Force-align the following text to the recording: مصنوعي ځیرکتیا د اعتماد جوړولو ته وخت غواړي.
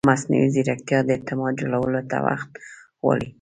مصنوعي 0.09 0.47
ځیرکتیا 0.53 0.99
د 1.03 1.09
اعتماد 1.17 1.53
جوړولو 1.61 2.01
ته 2.09 2.17
وخت 2.27 2.51
غواړي. 3.01 3.27